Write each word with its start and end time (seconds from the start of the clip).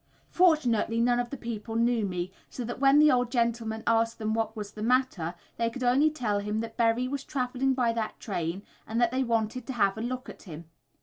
Fortunately 0.31 0.99
none 0.99 1.19
of 1.19 1.29
the 1.29 1.37
people 1.37 1.75
knew 1.75 2.07
me, 2.07 2.31
so 2.49 2.63
that 2.65 2.79
when 2.79 2.97
the 2.97 3.11
old 3.11 3.29
gentleman 3.29 3.83
asked 3.85 4.17
them 4.17 4.33
what 4.33 4.55
was 4.55 4.71
the 4.71 4.81
matter 4.81 5.35
they 5.57 5.69
could 5.69 5.83
only 5.83 6.09
tell 6.09 6.39
him 6.39 6.59
that 6.61 6.75
Berry 6.75 7.07
was 7.07 7.23
travelling 7.23 7.75
by 7.75 7.93
that 7.93 8.19
train 8.19 8.63
and 8.87 8.99
that 8.99 9.11
they 9.11 9.23
wanted 9.23 9.67
to 9.67 9.73
have 9.73 9.99
a 9.99 10.01
look 10.01 10.27
at 10.27 10.41
him. 10.41 10.65